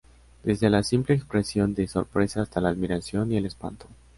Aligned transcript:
Desde 0.41 0.71
la 0.71 0.81
simple 0.81 1.13
expresión 1.13 1.75
de 1.75 1.87
sorpresa 1.87 2.41
hasta 2.41 2.59
la 2.59 2.69
admiración 2.69 3.31
y 3.31 3.37
el 3.37 3.45
espanto. 3.45 3.85